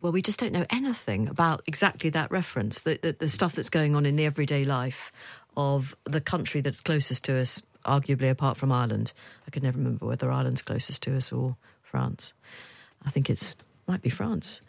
[0.00, 3.68] Well, we just don't know anything about exactly that reference, the, the, the stuff that's
[3.68, 5.12] going on in the everyday life
[5.54, 9.12] of the country that's closest to us, arguably apart from Ireland.
[9.46, 11.56] I could never remember whether Ireland's closest to us or
[11.88, 12.34] France.
[13.04, 13.56] I think it's
[13.88, 14.60] might be France.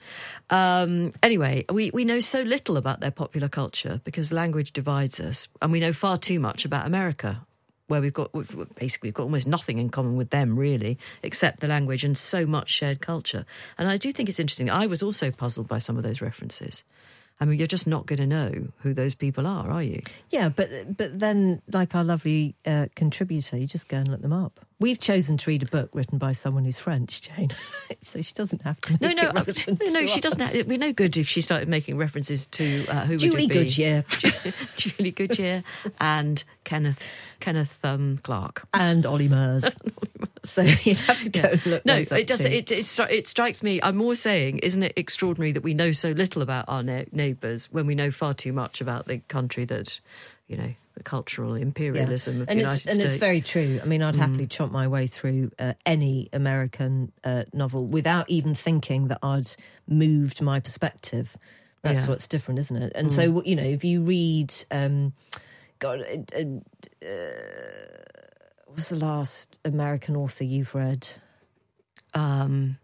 [0.49, 5.49] Um, anyway, we, we know so little about their popular culture because language divides us,
[5.61, 7.45] and we know far too much about America,
[7.88, 11.59] where we've got we've, basically we've got almost nothing in common with them really, except
[11.59, 13.45] the language and so much shared culture.
[13.78, 14.70] And I do think it's interesting.
[14.70, 16.86] I was also puzzled by some of those references.
[17.41, 20.01] I mean, you're just not going to know who those people are, are you?
[20.29, 24.33] Yeah, but but then, like our lovely uh, contributor, you just go and look them
[24.33, 24.59] up.
[24.81, 27.51] We've chosen to read a book written by someone who's French, Jane,
[28.01, 28.97] so she doesn't have to.
[28.99, 30.41] No, no, uh, no, to she doesn't.
[30.41, 33.49] Have, we're no good if she started making references to uh, who Julie would it
[33.49, 33.53] be?
[33.53, 34.05] Goodyear
[34.77, 35.63] Julie Goodyear,
[36.01, 37.01] and Kenneth
[37.39, 38.67] Kenneth um, Clark.
[38.73, 39.75] and Ollie Murs.
[40.49, 41.85] so you'd have to go and look.
[41.85, 43.79] No, it just it, it stri- it strikes me.
[43.81, 47.71] I'm more saying, isn't it extraordinary that we know so little about our ne- neighbours
[47.71, 49.99] when we know far too much about the country that,
[50.47, 53.79] you know, the cultural imperialism of and the it's, United and it's very true.
[53.81, 58.53] I mean, I'd happily chomp my way through uh, any American uh, novel without even
[58.53, 59.47] thinking that I'd
[59.87, 61.37] moved my perspective.
[61.81, 62.09] That's Yeah.
[62.09, 62.91] what's different, isn't it?
[62.95, 65.13] And so, you know, if you read, um,
[65.79, 66.01] God,
[66.35, 67.78] uh, uh,
[68.70, 71.09] what was the last American author you've read?
[72.13, 72.78] um,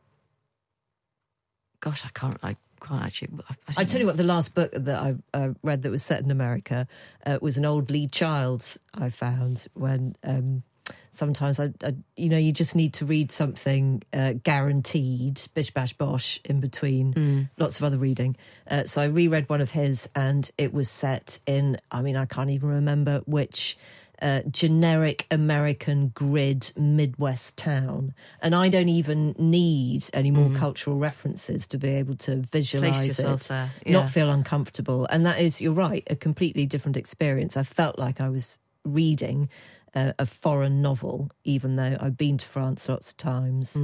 [1.80, 2.38] gosh, I can't.
[2.42, 3.30] I can't actually.
[3.48, 6.02] I, I, I tell you what, the last book that I uh, read that was
[6.02, 6.88] set in America
[7.24, 10.16] uh, was an old Lee Child's I found when.
[10.24, 10.64] Um,
[11.10, 15.94] Sometimes I, I, you know, you just need to read something uh, guaranteed, bish bash
[15.94, 17.14] bosh, in between
[17.58, 18.36] lots of other reading.
[18.70, 21.78] Uh, so I reread one of his, and it was set in.
[21.90, 23.78] I mean, I can't even remember which
[24.22, 31.68] uh, generic American grid Midwest town, and I don't even need any more cultural references
[31.68, 35.06] to be able to visualize it, there, not feel uncomfortable.
[35.10, 37.58] And that is, you're right, a completely different experience.
[37.58, 39.50] I felt like I was reading
[39.94, 43.76] a, a foreign novel, even though I've been to France lots of times,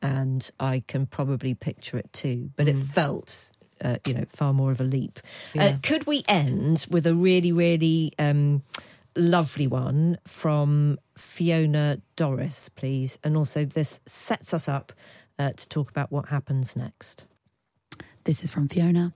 [0.00, 2.50] and I can probably picture it too.
[2.56, 3.50] But it felt.
[3.84, 5.18] Uh, you know, far more of a leap.
[5.58, 8.62] Uh, could we end with a really, really um,
[9.16, 13.18] lovely one from Fiona Doris, please?
[13.22, 14.92] And also, this sets us up
[15.38, 17.26] uh, to talk about what happens next.
[18.24, 19.12] This is from Fiona.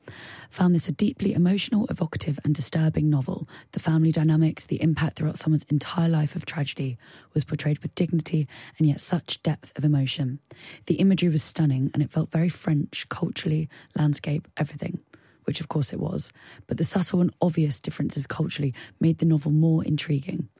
[0.51, 3.49] Found this a deeply emotional, evocative, and disturbing novel.
[3.73, 6.99] The family dynamics, the impact throughout someone's entire life of tragedy
[7.33, 8.47] was portrayed with dignity
[8.77, 10.41] and yet such depth of emotion.
[10.87, 15.03] The imagery was stunning and it felt very French, culturally, landscape, everything,
[15.49, 16.31] which of course it was.
[16.67, 20.51] But the subtle and obvious differences culturally made the novel more intriguing.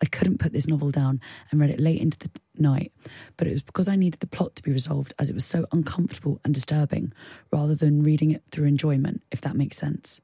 [0.00, 1.20] I couldn't put this novel down
[1.50, 2.92] and read it late into the night,
[3.36, 5.66] but it was because I needed the plot to be resolved as it was so
[5.72, 7.12] uncomfortable and disturbing,
[7.50, 10.20] rather than reading it through enjoyment, if that makes sense.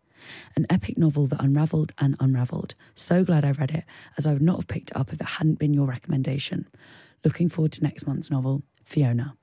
[0.55, 2.77] An epic novel that unravelled and unravelled.
[2.95, 3.85] So glad I read it,
[4.17, 6.69] as I would not have picked it up if it hadn't been your recommendation.
[7.25, 9.35] Looking forward to next month's novel, Fiona.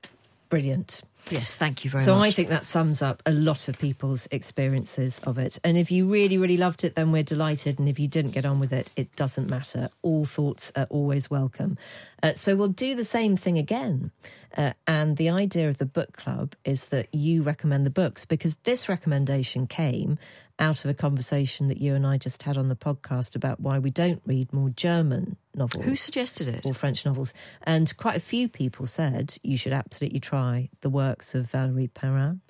[0.47, 1.01] Brilliant.
[1.30, 2.22] Yes, thank you very so much.
[2.22, 5.59] So I think that sums up a lot of people's experiences of it.
[5.63, 7.80] And if you really, really loved it, then we're delighted.
[7.80, 9.89] And if you didn't get on with it, it doesn't matter.
[10.01, 11.78] All thoughts are always welcome.
[12.22, 14.11] Uh, so we'll do the same thing again.
[14.57, 18.55] Uh, and the idea of the book club is that you recommend the books because
[18.63, 20.17] this recommendation came
[20.60, 23.80] out of a conversation that you and I just had on the podcast about why
[23.80, 26.66] we don't read more German novels Who suggested it?
[26.66, 27.34] or French novels.
[27.64, 32.41] And quite a few people said you should absolutely try the works of Valerie Perrin.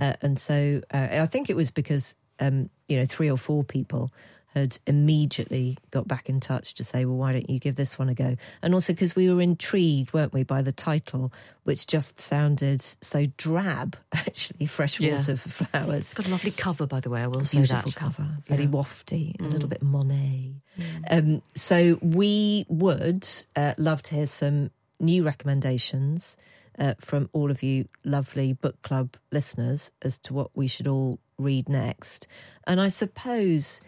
[0.00, 3.64] Uh, and so uh, I think it was because um, you know, three or four
[3.64, 4.12] people
[4.54, 8.08] had immediately got back in touch to say, well, why don't you give this one
[8.08, 8.36] a go?
[8.62, 11.32] And also because we were intrigued, weren't we, by the title,
[11.64, 15.36] which just sounded so drab, actually, Fresh Water Yeah.
[15.36, 15.96] for Flowers.
[15.96, 17.22] It's got a lovely cover, by the way.
[17.22, 17.96] I will say Beautiful that.
[17.98, 18.68] cover, very Yeah.
[18.68, 18.72] Mm.
[18.72, 20.54] wafty, a little bit Monet.
[21.10, 23.26] Um, so we would
[23.56, 26.36] uh, love to hear some new recommendations
[26.78, 31.18] uh, from all of you lovely book club listeners as to what we should all
[31.38, 32.26] read next.
[32.66, 33.80] And I suppose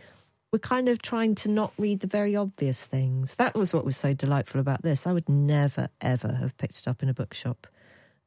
[0.57, 3.35] we're kind of trying to not read the very obvious things.
[3.35, 5.07] That was what was so delightful about this.
[5.07, 7.67] I would never, ever have picked it up in a bookshop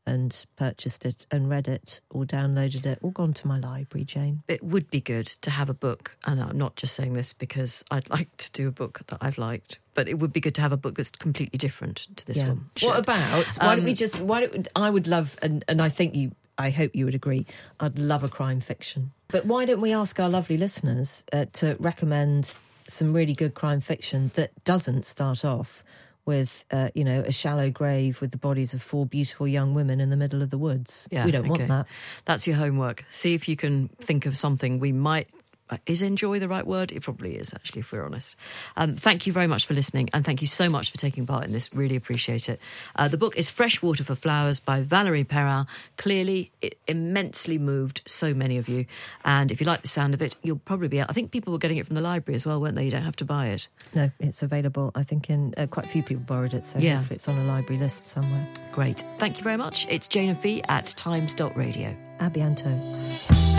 [0.05, 4.43] and purchased it and read it or downloaded it or gone to my library, Jane.
[4.47, 7.84] It would be good to have a book, and I'm not just saying this because
[7.89, 10.61] I'd like to do a book that I've liked, but it would be good to
[10.61, 12.69] have a book that's completely different to this one.
[12.82, 12.99] What Should.
[12.99, 13.57] about?
[13.59, 14.21] Why don't we Um, just?
[14.21, 17.47] Why don't I would love, and and I think you, I hope you would agree.
[17.80, 21.78] I'd love a crime fiction, but why don't we ask our lovely listeners uh, to
[21.80, 22.55] recommend
[22.88, 25.84] some really good crime fiction that doesn't start off
[26.26, 29.99] with, uh, you know, a shallow grave with the bodies of four beautiful young women
[29.99, 31.07] in the middle of the woods.
[31.12, 31.88] Yeah, we don't want that.
[32.26, 33.05] That's your homework.
[33.10, 35.30] See if you can think of something we might.
[35.70, 36.91] Uh, Is enjoy the right word?
[36.91, 38.36] It probably is, actually, if we're honest.
[38.76, 41.45] Um, thank you very much for listening, and thank you so much for taking part
[41.45, 41.74] in this.
[41.74, 42.59] Really appreciate it.
[42.95, 45.65] Uh, the book is Fresh Water for Flowers by Valerie Perrin.
[45.97, 48.86] Clearly, it immensely moved so many of you.
[49.24, 51.01] And if you like the sound of it, you'll probably be.
[51.01, 52.86] I think people were getting it from the library as well, weren't they?
[52.86, 53.67] You don't have to buy it.
[53.93, 54.91] No, it's available.
[54.95, 56.95] I think in uh, quite a few people borrowed it, so Yeah.
[56.97, 58.47] hopefully it's on a library list somewhere.
[58.72, 59.03] Great.
[59.20, 59.86] Thank you very much.
[59.89, 61.95] It's Jane and Fi at times.radio.
[62.20, 63.59] Abianto.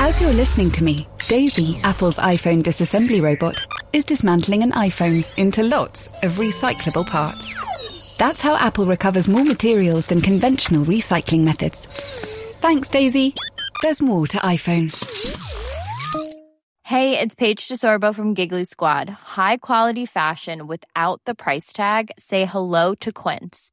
[0.00, 5.64] As you're listening to me, Daisy, Apple's iPhone disassembly robot, is dismantling an iPhone into
[5.64, 8.16] lots of recyclable parts.
[8.16, 11.86] That's how Apple recovers more materials than conventional recycling methods.
[12.60, 13.34] Thanks, Daisy.
[13.82, 14.94] There's more to iPhone.
[16.84, 19.10] Hey, it's Paige DeSorbo from Giggly Squad.
[19.10, 22.12] High quality fashion without the price tag.
[22.18, 23.72] Say hello to Quince.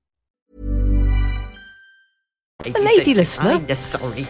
[2.63, 3.63] The lady listener.
[3.67, 4.27] I'm sorry.